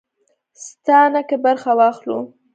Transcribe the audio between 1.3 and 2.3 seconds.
برخه واخلو.